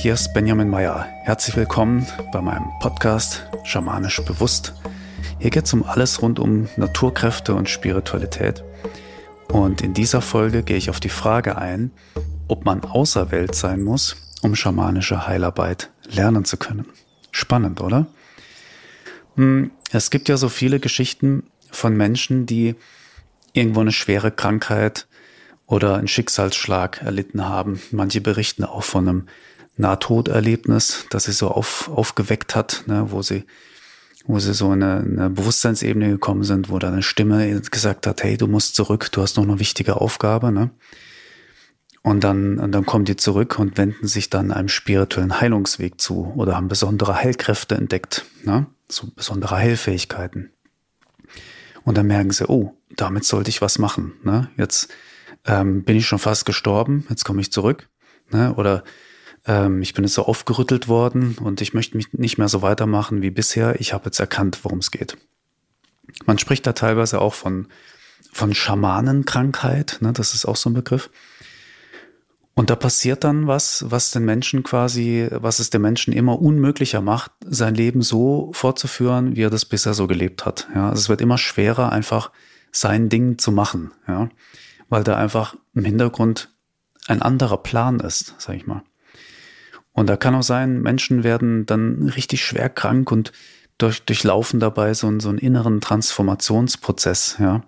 [0.00, 1.06] hier ist Benjamin Meyer.
[1.24, 4.72] Herzlich willkommen bei meinem Podcast Schamanisch Bewusst.
[5.38, 8.64] Hier geht es um alles rund um Naturkräfte und Spiritualität.
[9.48, 11.90] Und in dieser Folge gehe ich auf die Frage ein,
[12.48, 16.86] ob man auserwählt sein muss, um schamanische Heilarbeit lernen zu können.
[17.30, 18.06] Spannend, oder?
[19.36, 22.74] Hm, es gibt ja so viele Geschichten von Menschen, die
[23.52, 25.06] irgendwo eine schwere Krankheit
[25.66, 27.82] oder einen Schicksalsschlag erlitten haben.
[27.90, 29.26] Manche berichten auch von einem
[29.80, 33.44] Nahtoderlebnis, das sie so auf, aufgeweckt hat, ne, wo sie
[34.26, 38.22] wo sie so in eine, eine Bewusstseinsebene gekommen sind, wo dann eine Stimme gesagt hat,
[38.22, 40.70] hey, du musst zurück, du hast noch eine wichtige Aufgabe, ne?
[42.02, 46.32] Und dann, und dann kommen die zurück und wenden sich dann einem spirituellen Heilungsweg zu
[46.34, 48.66] oder haben besondere Heilkräfte entdeckt, ne?
[48.88, 50.50] so besondere Heilfähigkeiten.
[51.84, 54.14] Und dann merken sie, oh, damit sollte ich was machen.
[54.22, 54.50] Ne?
[54.56, 54.88] Jetzt
[55.44, 57.88] ähm, bin ich schon fast gestorben, jetzt komme ich zurück.
[58.30, 58.54] Ne?
[58.54, 58.82] Oder
[59.50, 63.20] ähm, ich bin jetzt so aufgerüttelt worden und ich möchte mich nicht mehr so weitermachen
[63.20, 63.80] wie bisher.
[63.80, 65.16] Ich habe jetzt erkannt, worum es geht.
[66.24, 67.66] Man spricht da teilweise auch von,
[68.32, 70.12] von Schamanenkrankheit, ne?
[70.12, 71.10] das ist auch so ein Begriff.
[72.54, 77.00] Und da passiert dann was, was den Menschen quasi, was es den Menschen immer unmöglicher
[77.00, 80.68] macht, sein Leben so fortzuführen, wie er das bisher so gelebt hat.
[80.74, 82.30] Ja, also es wird immer schwerer, einfach
[82.70, 84.28] sein Ding zu machen, ja,
[84.88, 86.52] weil da einfach im Hintergrund
[87.06, 88.82] ein anderer Plan ist, sag ich mal.
[90.00, 93.32] Und da kann auch sein, Menschen werden dann richtig schwer krank und
[93.76, 97.60] durch, durchlaufen dabei so, einen, so einen inneren Transformationsprozess, ja.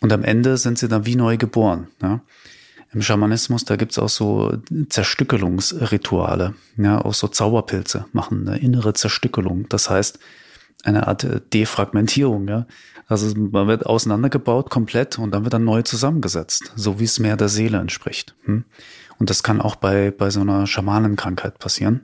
[0.00, 2.20] Und am Ende sind sie dann wie neu geboren, ja.
[2.92, 4.56] Im Schamanismus, da gibt's auch so
[4.88, 9.68] Zerstückelungsrituale, ja, auch so Zauberpilze machen eine innere Zerstückelung.
[9.68, 10.20] Das heißt,
[10.84, 12.68] eine Art Defragmentierung, ja.
[13.08, 17.36] Also man wird auseinandergebaut komplett und dann wird dann neu zusammengesetzt, so wie es mehr
[17.36, 18.36] der Seele entspricht.
[18.44, 18.64] Hm?
[19.22, 22.00] Und das kann auch bei, bei so einer Schamanenkrankheit passieren.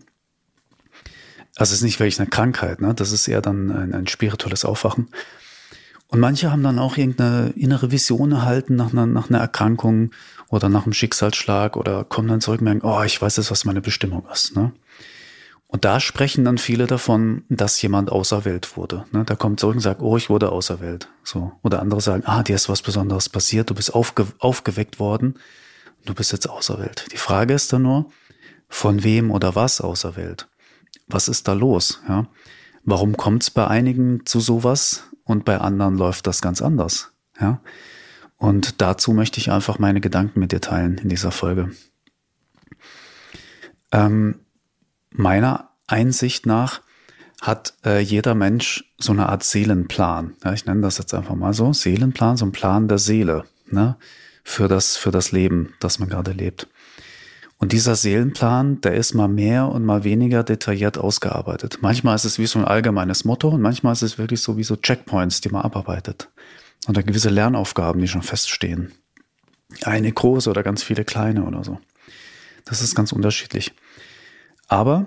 [1.56, 2.94] Also es ist nicht wirklich eine Krankheit, ne?
[2.94, 5.08] das ist eher dann ein, ein spirituelles Aufwachen.
[6.06, 10.12] Und manche haben dann auch irgendeine innere Vision erhalten nach einer, nach einer Erkrankung
[10.48, 13.64] oder nach einem Schicksalsschlag oder kommen dann zurück und merken, oh, ich weiß jetzt, was
[13.64, 14.54] meine Bestimmung ist.
[14.54, 14.70] Ne?
[15.66, 19.06] Und da sprechen dann viele davon, dass jemand auserwählt wurde.
[19.10, 19.24] Ne?
[19.24, 21.08] Da kommt zurück und sagt, oh, ich wurde auserwählt.
[21.24, 21.50] So.
[21.64, 25.34] Oder andere sagen, ah, dir ist was Besonderes passiert, du bist aufge aufgeweckt worden,
[26.08, 27.06] du bist jetzt auserwählt.
[27.12, 28.10] Die Frage ist dann nur,
[28.68, 30.48] von wem oder was auserwählt?
[31.06, 32.02] Was ist da los?
[32.08, 32.26] Ja?
[32.84, 37.12] Warum kommt es bei einigen zu sowas und bei anderen läuft das ganz anders?
[37.40, 37.60] Ja?
[38.36, 41.70] Und dazu möchte ich einfach meine Gedanken mit dir teilen in dieser Folge.
[43.90, 44.40] Ähm,
[45.10, 46.82] meiner Einsicht nach
[47.40, 50.36] hat äh, jeder Mensch so eine Art Seelenplan.
[50.44, 51.72] Ja, ich nenne das jetzt einfach mal so.
[51.72, 53.96] Seelenplan, so ein Plan der Seele ne,
[54.48, 56.68] für, das, für das Leben, das man gerade lebt.
[57.58, 61.78] Und dieser Seelenplan, der ist mal mehr und mal weniger detailliert ausgearbeitet.
[61.82, 64.64] Manchmal ist es wie so ein allgemeines Motto und manchmal ist es wirklich so wie
[64.64, 66.30] so Checkpoints, die man abarbeitet.
[66.86, 68.92] Und da gewisse Lernaufgaben, die schon feststehen.
[69.82, 71.78] Eine große oder ganz viele kleine oder so.
[72.64, 73.74] Das ist ganz unterschiedlich.
[74.66, 75.06] Aber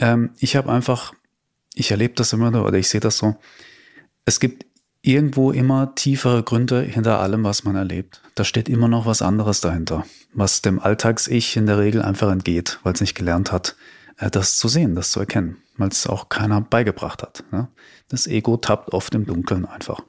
[0.00, 1.14] ähm, ich habe einfach,
[1.74, 3.36] ich erlebe das immer oder ich sehe das so,
[4.24, 4.64] es gibt
[5.04, 8.22] irgendwo immer tiefere Gründe hinter allem, was man erlebt.
[8.34, 12.80] Da steht immer noch was anderes dahinter, was dem Alltags-Ich in der Regel einfach entgeht,
[12.82, 13.76] weil es nicht gelernt hat,
[14.18, 17.44] äh, das zu sehen, das zu erkennen, weil es auch keiner beigebracht hat.
[17.52, 17.68] Ne?
[18.08, 20.02] Das Ego tappt oft im Dunkeln einfach.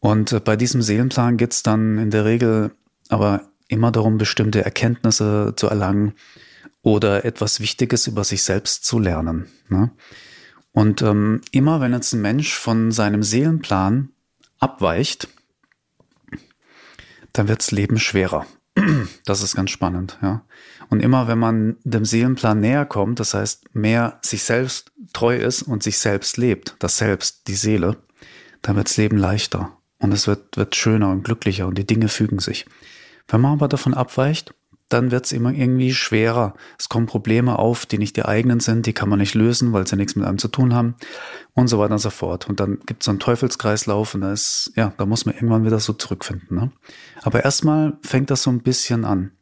[0.00, 2.72] Und äh, bei diesem Seelenplan geht es dann in der Regel
[3.08, 6.14] aber immer darum, bestimmte Erkenntnisse zu erlangen,
[6.86, 9.48] oder etwas Wichtiges über sich selbst zu lernen.
[10.76, 14.10] Und ähm, immer wenn jetzt ein Mensch von seinem Seelenplan
[14.58, 15.26] abweicht,
[17.32, 18.44] dann wirds Leben schwerer.
[19.24, 20.44] Das ist ganz spannend, ja.
[20.90, 25.62] Und immer wenn man dem Seelenplan näher kommt, das heißt mehr sich selbst treu ist
[25.62, 27.96] und sich selbst lebt, das Selbst, die Seele,
[28.60, 32.38] dann wirds Leben leichter und es wird, wird schöner und glücklicher und die Dinge fügen
[32.38, 32.66] sich.
[33.28, 34.52] Wenn man aber davon abweicht,
[34.88, 36.54] dann wird es immer irgendwie schwerer.
[36.78, 39.86] Es kommen Probleme auf, die nicht die eigenen sind, die kann man nicht lösen, weil
[39.86, 40.94] sie nichts mit einem zu tun haben
[41.54, 42.48] und so weiter und so fort.
[42.48, 45.64] Und dann gibt es so einen Teufelskreislauf und da ist, ja, da muss man irgendwann
[45.64, 46.56] wieder so zurückfinden.
[46.56, 46.72] Ne?
[47.22, 49.32] Aber erstmal fängt das so ein bisschen an.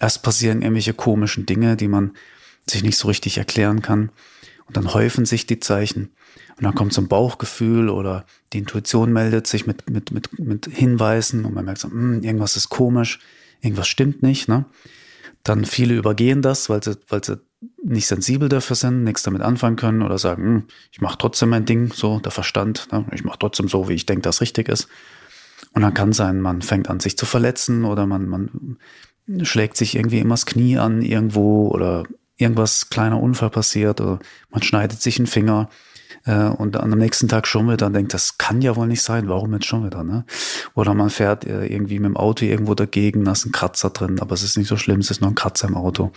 [0.00, 2.12] Erst passieren irgendwelche komischen Dinge, die man
[2.68, 4.10] sich nicht so richtig erklären kann.
[4.66, 6.10] Und dann häufen sich die Zeichen.
[6.56, 10.66] Und dann kommt so ein Bauchgefühl oder die Intuition meldet sich mit, mit, mit, mit
[10.66, 13.20] Hinweisen und man merkt so, hm, irgendwas ist komisch
[13.60, 14.64] irgendwas stimmt nicht, ne?
[15.42, 17.40] Dann viele übergehen das, weil sie, weil sie
[17.82, 21.64] nicht sensibel dafür sind, nichts damit anfangen können oder sagen, hm, ich mache trotzdem mein
[21.64, 23.06] Ding, so der Verstand, ne?
[23.12, 24.88] ich mache trotzdem so, wie ich denke, das richtig ist.
[25.72, 28.78] Und dann kann sein, man fängt an, sich zu verletzen oder man, man
[29.42, 32.04] schlägt sich irgendwie immer das Knie an irgendwo oder
[32.40, 34.18] irgendwas kleiner Unfall passiert oder
[34.50, 35.68] man schneidet sich einen Finger
[36.24, 39.28] äh, und am nächsten Tag schon wieder und denkt, das kann ja wohl nicht sein,
[39.28, 40.24] warum jetzt schon wieder, ne?
[40.74, 44.20] Oder man fährt äh, irgendwie mit dem Auto irgendwo dagegen, da ist ein Kratzer drin,
[44.20, 46.12] aber es ist nicht so schlimm, es ist nur ein Kratzer im Auto.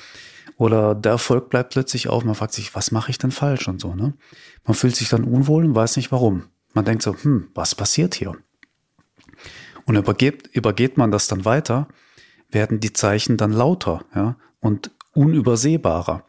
[0.58, 3.82] Oder der Erfolg bleibt plötzlich auf, man fragt sich, was mache ich denn falsch und
[3.82, 4.14] so, ne?
[4.66, 6.44] Man fühlt sich dann unwohl und weiß nicht warum.
[6.74, 8.36] Man denkt so, hm, was passiert hier?
[9.86, 11.88] Und übergeht, übergeht man das dann weiter,
[12.50, 16.26] werden die Zeichen dann lauter, ja, und unübersehbarer.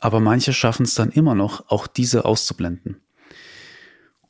[0.00, 3.00] Aber manche schaffen es dann immer noch, auch diese auszublenden.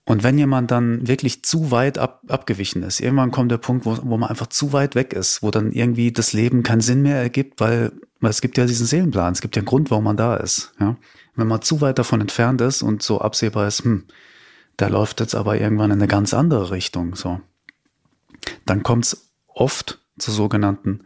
[0.05, 3.97] Und wenn jemand dann wirklich zu weit ab, abgewichen ist, irgendwann kommt der Punkt, wo,
[4.03, 7.17] wo man einfach zu weit weg ist, wo dann irgendwie das Leben keinen Sinn mehr
[7.17, 10.17] ergibt, weil, weil es gibt ja diesen Seelenplan, es gibt ja einen Grund, warum man
[10.17, 10.73] da ist.
[10.81, 10.97] Ja?
[11.37, 14.07] Wenn man zu weit davon entfernt ist und so absehbar ist, hm,
[14.77, 17.41] da läuft jetzt aber irgendwann in eine ganz andere Richtung, so,
[18.67, 21.03] dann kommt es oft zu sogenannten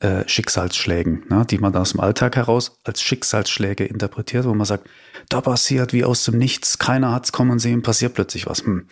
[0.00, 4.88] äh, Schicksalsschlägen, ne, die man aus dem Alltag heraus als Schicksalsschläge interpretiert, wo man sagt,
[5.28, 8.64] da passiert wie aus dem Nichts, keiner hat's kommen sehen, passiert plötzlich was.
[8.64, 8.86] Hm.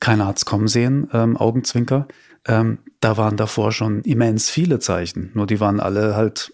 [0.00, 2.08] Keiner hat's kommen sehen, ähm, Augenzwinker.
[2.46, 6.52] Ähm, da waren davor schon immens viele Zeichen, nur die waren alle halt,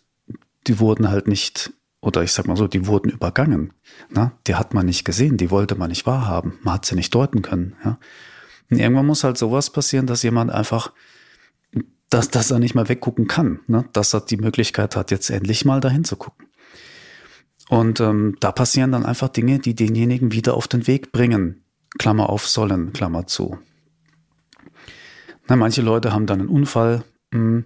[0.66, 3.72] die wurden halt nicht, oder ich sag mal so, die wurden übergangen.
[4.08, 4.30] Ne?
[4.46, 7.42] Die hat man nicht gesehen, die wollte man nicht wahrhaben, man hat sie nicht deuten
[7.42, 7.74] können.
[7.84, 7.98] Ja?
[8.70, 10.92] Und irgendwann muss halt sowas passieren, dass jemand einfach
[12.10, 13.84] dass, dass er nicht mal weggucken kann, ne?
[13.92, 16.48] dass er die Möglichkeit hat, jetzt endlich mal dahin zu gucken.
[17.68, 21.62] Und ähm, da passieren dann einfach Dinge, die denjenigen wieder auf den Weg bringen.
[21.98, 23.58] Klammer auf sollen, Klammer zu.
[25.46, 27.64] Na, manche Leute haben dann einen Unfall, mh, hm,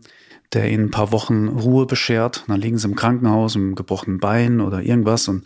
[0.52, 2.44] der ihnen ein paar Wochen Ruhe beschert.
[2.47, 5.26] Dann liegen sie im Krankenhaus, im gebrochenen Bein oder irgendwas.
[5.26, 5.44] Und,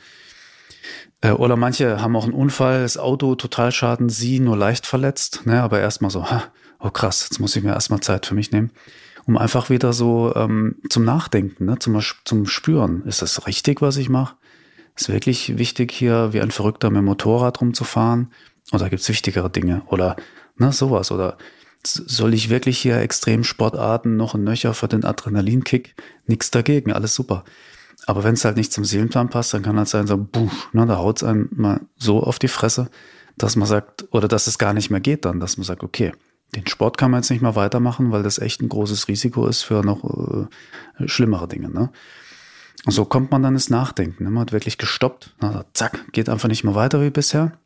[1.21, 5.47] äh, oder manche haben auch einen Unfall, das Auto Totalschaden, sie nur leicht verletzt.
[5.47, 6.45] Ne, aber erstmal so, ha,
[6.81, 8.71] oh krass, jetzt muss ich mir erstmal Zeit für mich nehmen,
[9.27, 13.05] um einfach wieder so ähm, zum Nachdenken, ne, zum, zum Spüren.
[13.05, 14.37] Ist das richtig, was ich mache?
[14.97, 18.33] Ist wirklich wichtig, hier wie ein Verrückter mit dem Motorrad rumzufahren?
[18.73, 19.83] Oder gibt's wichtigere Dinge?
[19.87, 20.17] Oder
[20.57, 21.13] ne, sowas?
[21.13, 21.39] Oder
[21.85, 25.95] soll ich wirklich hier extrem Sportarten noch ein Nöcher für den Adrenalinkick?
[26.27, 27.45] Nix dagegen, alles super.
[28.07, 30.87] Aber wenn es halt nicht zum Seelenplan passt, dann kann halt sein, so, buh, ne,
[30.87, 32.91] da haut's einem mal so auf die Fresse,
[33.37, 36.13] dass man sagt, oder dass es gar nicht mehr geht dann, dass man sagt, okay,
[36.55, 39.63] den Sport kann man jetzt nicht mehr weitermachen, weil das echt ein großes Risiko ist
[39.63, 41.71] für noch äh, schlimmere Dinge.
[41.71, 41.91] Ne?
[42.87, 44.25] Und so kommt man dann ins Nachdenken.
[44.25, 44.31] Ne?
[44.31, 47.59] Man hat wirklich gestoppt, na, zack, geht einfach nicht mehr weiter wie bisher.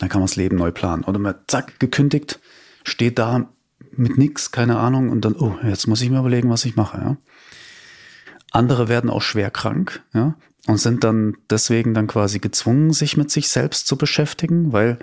[0.00, 1.04] Dann kann man das Leben neu planen.
[1.04, 2.40] Oder man zack, gekündigt,
[2.82, 3.48] steht da
[3.96, 6.98] mit nix, keine Ahnung, und dann, oh, jetzt muss ich mir überlegen, was ich mache.
[6.98, 7.16] Ja?
[8.50, 10.36] Andere werden auch schwer krank, ja,
[10.66, 14.98] und sind dann deswegen dann quasi gezwungen, sich mit sich selbst zu beschäftigen, weil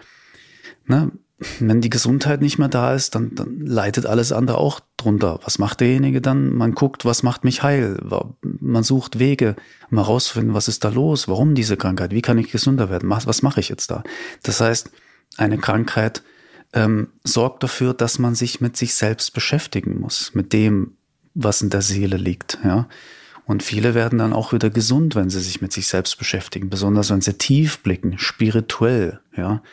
[0.85, 1.11] ne,
[1.59, 5.39] wenn die Gesundheit nicht mehr da ist, dann, dann leidet alles andere auch drunter.
[5.43, 6.55] Was macht derjenige dann?
[6.55, 7.97] Man guckt, was macht mich heil?
[8.41, 9.55] Man sucht Wege,
[9.89, 11.27] um herauszufinden, was ist da los?
[11.27, 12.11] Warum diese Krankheit?
[12.11, 13.09] Wie kann ich gesünder werden?
[13.09, 14.03] Was mache ich jetzt da?
[14.43, 14.91] Das heißt,
[15.37, 16.21] eine Krankheit
[16.73, 20.93] ähm, sorgt dafür, dass man sich mit sich selbst beschäftigen muss, mit dem,
[21.33, 22.59] was in der Seele liegt.
[22.63, 22.87] Ja?
[23.45, 27.09] Und viele werden dann auch wieder gesund, wenn sie sich mit sich selbst beschäftigen, besonders
[27.09, 29.19] wenn sie tief blicken, spirituell.
[29.35, 29.63] Ja?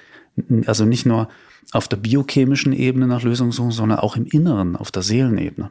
[0.66, 1.28] Also nicht nur
[1.72, 5.70] auf der biochemischen Ebene nach Lösungen suchen, sondern auch im Inneren, auf der Seelenebene.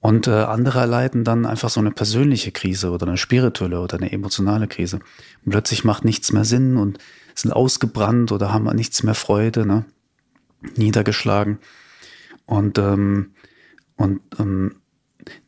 [0.00, 4.12] Und äh, andere erleiden dann einfach so eine persönliche Krise oder eine spirituelle oder eine
[4.12, 4.96] emotionale Krise.
[5.44, 6.98] Und plötzlich macht nichts mehr Sinn und
[7.34, 9.86] sind ausgebrannt oder haben nichts mehr Freude, ne?
[10.76, 11.58] niedergeschlagen.
[12.44, 13.32] Und, ähm,
[13.96, 14.76] und ähm,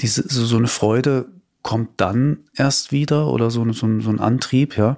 [0.00, 1.28] diese, so, so eine Freude
[1.62, 4.96] kommt dann erst wieder oder so, so, so ein Antrieb, ja,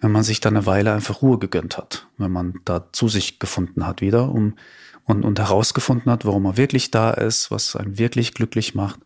[0.00, 3.38] wenn man sich dann eine Weile einfach Ruhe gegönnt hat, wenn man da zu sich
[3.38, 4.56] gefunden hat wieder um,
[5.04, 9.00] und, und herausgefunden hat, warum er wirklich da ist, was einen wirklich glücklich macht.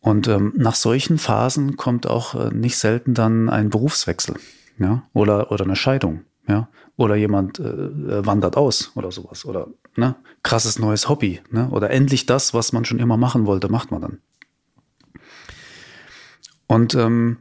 [0.00, 4.36] Und ähm, nach solchen Phasen kommt auch äh, nicht selten dann ein Berufswechsel,
[4.78, 10.14] ja, oder, oder eine Scheidung, ja, oder jemand äh, wandert aus oder sowas, oder ne,
[10.42, 14.00] krasses neues Hobby, ne, oder endlich das, was man schon immer machen wollte, macht man
[14.00, 14.18] dann.
[16.68, 17.38] Und ähm,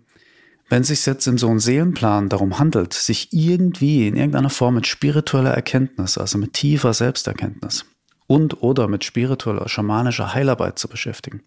[0.69, 4.75] wenn es sich jetzt in so einem Seelenplan darum handelt, sich irgendwie in irgendeiner Form
[4.75, 7.85] mit spiritueller Erkenntnis, also mit tiefer Selbsterkenntnis
[8.27, 11.43] und oder mit spiritueller, schamanischer Heilarbeit zu beschäftigen,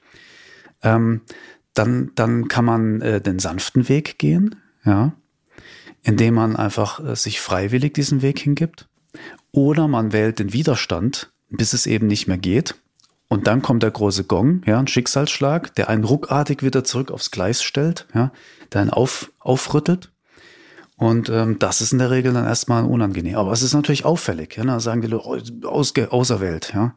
[0.82, 1.22] ähm,
[1.74, 5.12] dann, dann kann man äh, den sanften Weg gehen, ja,
[6.02, 8.88] indem man einfach äh, sich freiwillig diesen Weg hingibt.
[9.50, 12.76] Oder man wählt den Widerstand, bis es eben nicht mehr geht
[13.28, 17.30] und dann kommt der große Gong, ja, ein Schicksalsschlag, der einen ruckartig wieder zurück aufs
[17.30, 18.32] Gleis stellt, ja,
[18.72, 20.10] der einen auf, aufrüttelt.
[20.96, 23.36] Und ähm, das ist in der Regel dann erstmal unangenehm.
[23.36, 26.94] Aber es ist natürlich auffällig, ja, sagen die Leute, aus, auserwählt, ja.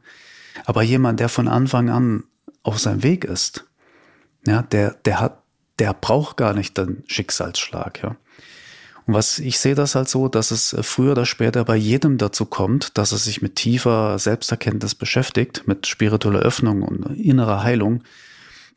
[0.66, 2.24] Aber jemand, der von Anfang an
[2.64, 3.66] auf seinem Weg ist,
[4.46, 5.44] Ja, der, der hat,
[5.80, 8.16] der braucht gar nicht den Schicksalsschlag, ja.
[9.08, 12.46] Und was ich sehe das halt so, dass es früher oder später bei jedem dazu
[12.46, 18.04] kommt, dass er sich mit tiefer Selbsterkenntnis beschäftigt, mit spiritueller Öffnung und innerer Heilung,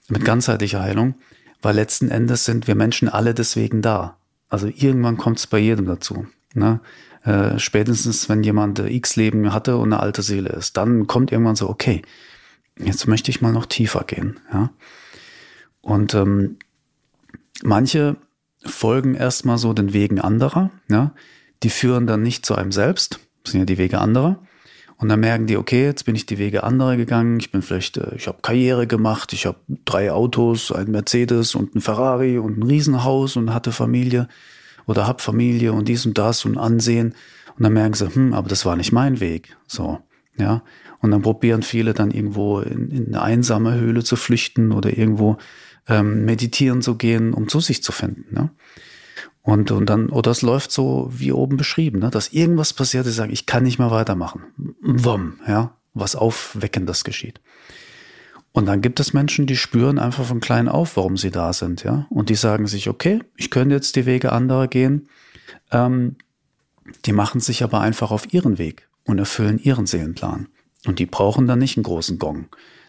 [0.09, 1.15] mit ganzheitlicher Heilung,
[1.63, 4.17] weil letzten Endes sind wir Menschen alle deswegen da.
[4.49, 6.27] Also irgendwann kommt es bei jedem dazu.
[6.55, 6.81] Ne?
[7.25, 11.69] Äh, spätestens, wenn jemand X-Leben hatte und eine alte Seele ist, dann kommt irgendwann so,
[11.69, 12.03] okay,
[12.79, 14.41] jetzt möchte ich mal noch tiefer gehen.
[14.53, 14.71] Ja?
[15.81, 16.59] Und ähm,
[17.63, 18.17] manche
[18.65, 21.13] folgen erstmal so den Wegen anderer, ja?
[21.63, 24.41] die führen dann nicht zu einem selbst, das sind ja die Wege anderer.
[24.97, 27.97] Und dann merken die, okay, jetzt bin ich die Wege anderer gegangen, ich bin vielleicht,
[27.97, 32.59] äh, ich habe Karriere gemacht, ich habe drei Autos, ein Mercedes und ein Ferrari und
[32.59, 34.29] ein Riesenhaus und hatte Familie
[34.87, 37.15] oder hab Familie und dies und das und Ansehen.
[37.57, 39.57] Und dann merken sie, hm, aber das war nicht mein Weg.
[39.67, 39.99] So,
[40.37, 40.63] ja.
[41.01, 45.37] Und dann probieren viele dann irgendwo in, in eine einsame Höhle zu flüchten oder irgendwo
[45.89, 48.35] ähm, meditieren zu gehen, um zu sich zu finden.
[48.35, 48.51] Ne?
[49.43, 52.11] Und, und dann, oder es läuft so wie oben beschrieben, ne?
[52.11, 54.43] dass irgendwas passiert, die sagen, ich kann nicht mehr weitermachen.
[54.81, 57.41] Wumm, ja, was Aufweckendes geschieht.
[58.53, 61.83] Und dann gibt es Menschen, die spüren einfach von klein auf, warum sie da sind,
[61.83, 62.07] ja.
[62.09, 65.09] Und die sagen sich, okay, ich könnte jetzt die Wege anderer gehen.
[65.73, 66.17] Ähm,
[67.05, 70.49] die machen sich aber einfach auf ihren Weg und erfüllen ihren Seelenplan.
[70.87, 72.47] Und die brauchen dann nicht einen großen Gong.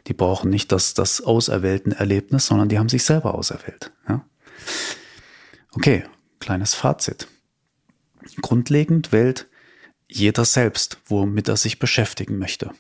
[0.08, 3.92] Die brauchen nicht das, das auserwählten Erlebnis, sondern die haben sich selber auserwählt.
[4.08, 4.26] Ja?
[5.74, 6.04] Okay,
[6.40, 7.28] kleines Fazit.
[8.42, 9.48] Grundlegend wählt
[10.08, 12.72] jeder selbst, womit er sich beschäftigen möchte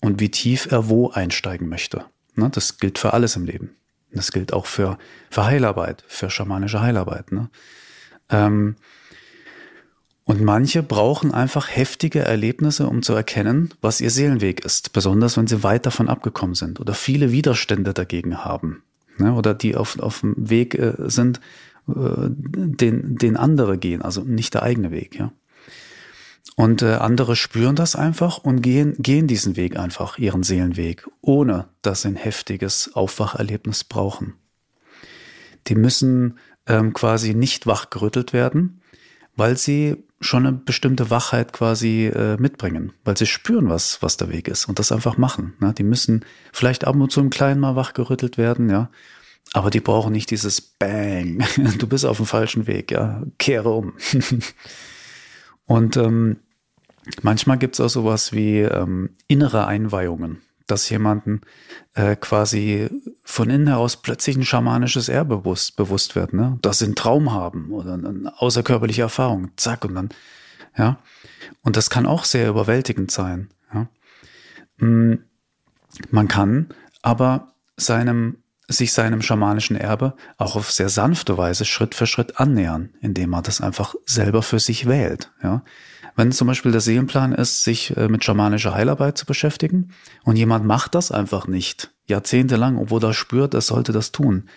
[0.00, 2.04] und wie tief er wo einsteigen möchte.
[2.34, 2.50] Ne?
[2.50, 3.76] Das gilt für alles im Leben.
[4.12, 4.98] Das gilt auch für,
[5.30, 7.32] für Heilarbeit, für schamanische Heilarbeit.
[7.32, 7.50] Ne?
[8.30, 8.76] Ähm,
[10.26, 15.46] und manche brauchen einfach heftige Erlebnisse, um zu erkennen, was ihr Seelenweg ist, besonders wenn
[15.46, 18.82] sie weit davon abgekommen sind oder viele Widerstände dagegen haben.
[19.18, 19.32] Ne?
[19.34, 21.40] Oder die auf, auf dem Weg äh, sind,
[21.88, 25.16] äh, den, den andere gehen, also nicht der eigene Weg.
[25.16, 25.30] Ja?
[26.56, 31.68] Und äh, andere spüren das einfach und gehen, gehen diesen Weg einfach, ihren Seelenweg, ohne
[31.82, 34.34] dass sie ein heftiges Aufwacherlebnis brauchen.
[35.68, 38.80] Die müssen ähm, quasi nicht wachgerüttelt werden,
[39.36, 44.30] weil sie schon eine bestimmte Wachheit quasi äh, mitbringen, weil sie spüren, was, was der
[44.30, 45.54] Weg ist und das einfach machen.
[45.60, 45.74] Ne?
[45.76, 48.90] Die müssen vielleicht ab und zu im Kleinen mal wachgerüttelt werden, ja.
[49.52, 51.44] Aber die brauchen nicht dieses Bang.
[51.78, 53.22] Du bist auf dem falschen Weg, ja.
[53.38, 53.92] Kehre um.
[55.66, 56.38] und ähm,
[57.22, 61.42] Manchmal gibt es auch sowas wie ähm, innere Einweihungen, dass jemanden
[61.94, 62.88] äh, quasi
[63.24, 66.58] von innen heraus plötzlich ein schamanisches Erbe bewusst, bewusst wird, ne?
[66.62, 70.08] dass sie einen Traum haben oder eine außerkörperliche Erfahrung, zack, und dann,
[70.76, 70.98] ja.
[71.62, 73.50] Und das kann auch sehr überwältigend sein.
[73.72, 73.88] Ja?
[74.78, 75.18] Mm,
[76.10, 76.68] man kann
[77.02, 82.90] aber seinem sich seinem schamanischen Erbe auch auf sehr sanfte Weise Schritt für Schritt annähern,
[83.00, 85.30] indem man das einfach selber für sich wählt.
[85.42, 85.62] Ja?
[86.16, 89.90] Wenn zum Beispiel der Seelenplan ist, sich äh, mit schamanischer Heilarbeit zu beschäftigen
[90.24, 94.48] und jemand macht das einfach nicht, jahrzehntelang, obwohl er spürt, er sollte das tun,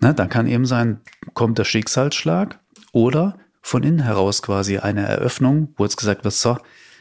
[0.00, 1.00] ne, dann kann eben sein,
[1.32, 2.58] kommt der Schicksalsschlag
[2.92, 6.58] oder von innen heraus quasi eine Eröffnung, wo jetzt gesagt wird, so,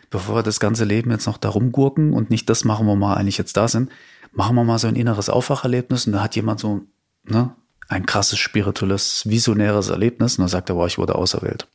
[0.10, 3.18] bevor wir das ganze Leben jetzt noch darum gurken und nicht das machen, wo wir
[3.18, 3.90] eigentlich jetzt da sind,
[4.36, 6.82] machen wir mal so ein inneres Aufwacherlebnis und da hat jemand so,
[7.24, 7.56] ne,
[7.88, 11.68] ein krasses spirituelles, visionäres Erlebnis und dann sagt er, boah, ich wurde auserwählt.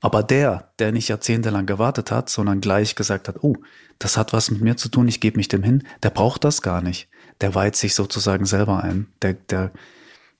[0.00, 3.56] Aber der, der nicht jahrzehntelang gewartet hat, sondern gleich gesagt hat, oh,
[3.98, 6.62] das hat was mit mir zu tun, ich gebe mich dem hin, der braucht das
[6.62, 7.08] gar nicht.
[7.42, 9.08] Der weiht sich sozusagen selber ein.
[9.20, 9.72] Der, der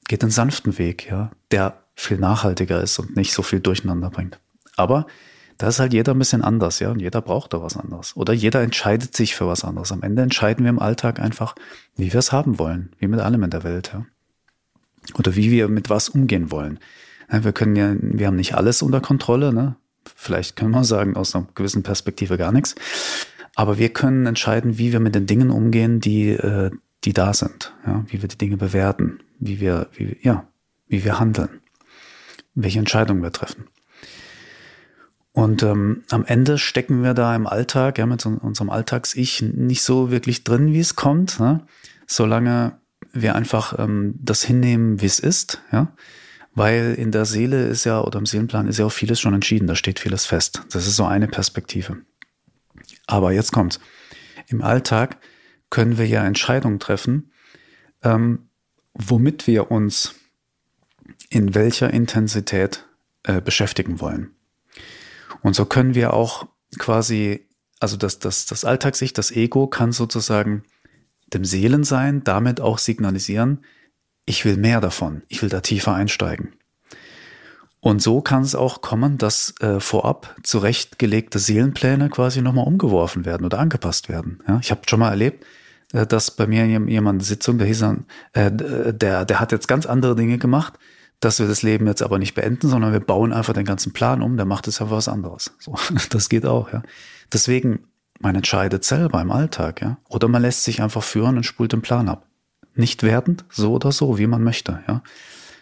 [0.09, 4.38] geht einen sanften Weg, ja, der viel nachhaltiger ist und nicht so viel durcheinander bringt.
[4.76, 5.07] Aber
[5.61, 8.17] da ist halt jeder ein bisschen anders, ja, und jeder braucht da was anderes.
[8.17, 9.93] Oder jeder entscheidet sich für was anderes.
[9.93, 11.55] Am Ende entscheiden wir im Alltag einfach,
[11.97, 14.07] wie wir es haben wollen, wie mit allem in der Welt, ja.
[15.19, 16.79] Oder wie wir mit was umgehen wollen.
[17.29, 19.76] Wir können ja, wir haben nicht alles unter Kontrolle, ne?
[20.17, 22.75] Vielleicht können wir sagen, aus einer gewissen Perspektive gar nichts.
[23.55, 26.71] Aber wir können entscheiden, wie wir mit den Dingen umgehen, die, äh,
[27.05, 28.02] die da sind, ja?
[28.07, 30.47] wie wir die Dinge bewerten, wie wir, wie, ja,
[30.88, 31.61] wie wir handeln,
[32.55, 33.67] welche Entscheidungen wir treffen.
[35.33, 40.11] Und ähm, am Ende stecken wir da im Alltag, ja, mit unserem Alltags-Ich nicht so
[40.11, 41.65] wirklich drin, wie es kommt, ne?
[42.07, 42.79] solange
[43.13, 45.93] wir einfach ähm, das hinnehmen, wie es ist, ja
[46.55, 49.67] weil in der Seele ist ja, oder im Seelenplan ist ja auch vieles schon entschieden,
[49.67, 50.63] da steht vieles fest.
[50.71, 51.99] Das ist so eine Perspektive.
[53.07, 53.81] Aber jetzt kommt's.
[54.49, 55.19] Im Alltag
[55.71, 57.33] können wir ja Entscheidungen treffen,
[58.03, 58.51] ähm,
[58.95, 60.15] womit wir uns
[61.29, 62.87] in welcher Intensität
[63.23, 64.35] äh, beschäftigen wollen.
[65.42, 66.47] Und so können wir auch
[66.78, 70.64] quasi, also das, das, das Alltagssicht, das Ego kann sozusagen
[71.32, 73.64] dem Seelensein damit auch signalisieren,
[74.26, 76.54] ich will mehr davon, ich will da tiefer einsteigen.
[77.80, 83.47] Und so kann es auch kommen, dass äh, vorab zurechtgelegte Seelenpläne quasi nochmal umgeworfen werden
[83.47, 84.42] oder angepasst werden.
[84.47, 85.47] Ja, ich habe schon mal erlebt,
[85.92, 88.04] äh, dass bei mir jemand eine Sitzung, der hieß dann,
[88.35, 90.75] äh, der, der hat jetzt ganz andere Dinge gemacht,
[91.21, 94.23] dass wir das Leben jetzt aber nicht beenden, sondern wir bauen einfach den ganzen Plan
[94.23, 95.55] um, der macht jetzt einfach was anderes.
[95.59, 95.75] So,
[96.11, 96.83] das geht auch, ja.
[97.33, 97.85] Deswegen,
[98.19, 99.99] man entscheidet selber im Alltag, ja.
[100.09, 102.27] Oder man lässt sich einfach führen und spult den Plan ab.
[102.75, 105.03] Nicht wertend, so oder so, wie man möchte, ja.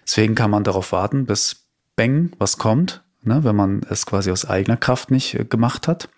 [0.06, 4.48] Deswegen kann man darauf warten, bis Bang, was kommt, ne, wenn man es quasi aus
[4.48, 6.08] eigener Kraft nicht äh, gemacht hat.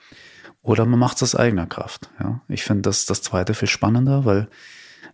[0.62, 2.10] Oder man macht es aus eigener Kraft.
[2.20, 2.42] Ja.
[2.48, 4.48] Ich finde das, das zweite viel spannender, weil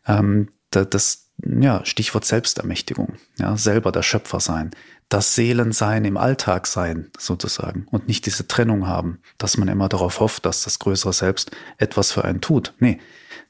[0.06, 4.70] ähm, das, ja, Stichwort Selbstermächtigung, ja, selber der Schöpfer sein,
[5.08, 10.20] das Seelensein im Alltag sein, sozusagen, und nicht diese Trennung haben, dass man immer darauf
[10.20, 12.74] hofft, dass das größere Selbst etwas für einen tut.
[12.78, 13.00] Nee,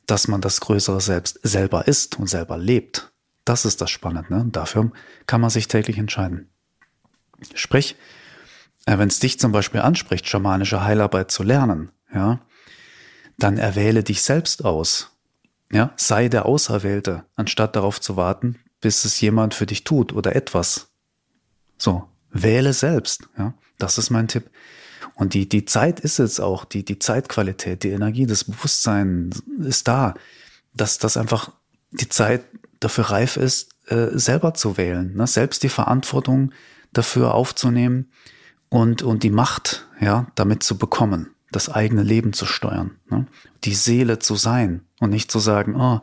[0.06, 3.12] dass man das größere Selbst selber ist und selber lebt.
[3.44, 4.34] Das ist das Spannende.
[4.34, 4.46] Ne?
[4.50, 4.90] dafür
[5.26, 6.50] kann man sich täglich entscheiden.
[7.54, 7.96] Sprich,
[8.86, 12.40] äh, wenn es dich zum Beispiel anspricht, schamanische Heilarbeit zu lernen, ja,
[13.38, 15.15] dann erwähle dich selbst aus.
[15.72, 20.36] Ja, sei der Auserwählte, anstatt darauf zu warten, bis es jemand für dich tut oder
[20.36, 20.88] etwas.
[21.76, 23.28] So, wähle selbst.
[23.36, 24.50] Ja, das ist mein Tipp.
[25.14, 29.30] Und die, die Zeit ist jetzt auch, die, die Zeitqualität, die Energie, das Bewusstsein
[29.60, 30.14] ist da,
[30.74, 31.52] dass das einfach
[31.90, 32.44] die Zeit
[32.80, 35.26] dafür reif ist, äh, selber zu wählen, ne?
[35.26, 36.52] selbst die Verantwortung
[36.92, 38.10] dafür aufzunehmen
[38.68, 43.26] und, und die Macht, ja, damit zu bekommen, das eigene Leben zu steuern, ne?
[43.64, 46.00] die Seele zu sein und nicht zu sagen, oh,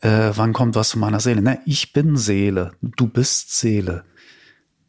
[0.00, 1.42] äh, wann kommt was von meiner Seele?
[1.42, 4.04] Ne, ich bin Seele, du bist Seele.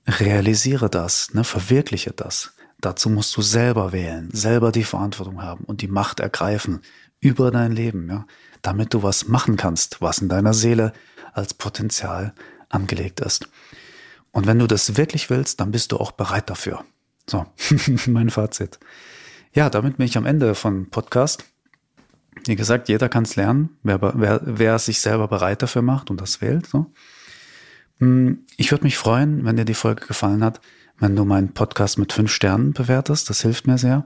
[0.07, 2.53] Realisiere das, ne, verwirkliche das.
[2.79, 6.81] Dazu musst du selber wählen, selber die Verantwortung haben und die Macht ergreifen
[7.19, 8.25] über dein Leben, ja,
[8.63, 10.93] damit du was machen kannst, was in deiner Seele
[11.34, 12.34] als Potenzial
[12.69, 13.47] angelegt ist.
[14.32, 16.84] Und wenn du das wirklich willst, dann bist du auch bereit dafür.
[17.30, 17.45] So,
[18.08, 18.80] mein Fazit.
[19.54, 21.43] Ja, damit bin ich am Ende von Podcast.
[22.46, 26.22] Wie gesagt, jeder kann es lernen, wer, wer, wer sich selber bereit dafür macht und
[26.22, 26.65] das wählt.
[26.65, 26.88] So.
[28.00, 30.62] Hm, ich würde mich freuen, wenn dir die Folge gefallen hat,
[31.00, 33.30] wenn du meinen Podcast mit fünf Sternen bewertest.
[33.30, 34.06] Das hilft mir sehr.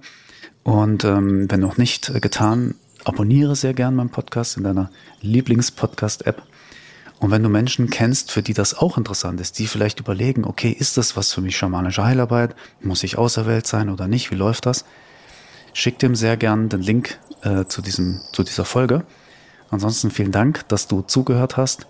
[0.64, 4.90] Und ähm, wenn noch nicht getan, abonniere sehr gern meinen Podcast in deiner
[5.22, 6.42] Lieblingspodcast-App.
[7.20, 10.72] Und wenn du Menschen kennst, für die das auch interessant ist, die vielleicht überlegen, okay,
[10.72, 12.56] ist das was für mich schamanische Heilarbeit?
[12.82, 14.32] Muss ich auserwählt sein oder nicht?
[14.32, 14.86] Wie läuft das?
[15.76, 19.04] Schick dem sehr gern den Link äh, zu, diesem, zu dieser Folge.
[19.70, 21.86] Ansonsten vielen Dank, dass du zugehört hast.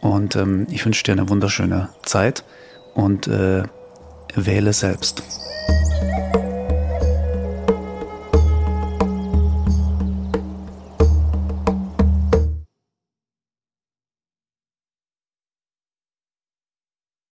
[0.00, 2.44] Und ähm, ich wünsche dir eine wunderschöne Zeit
[2.94, 3.64] und äh,
[4.36, 5.24] wähle selbst.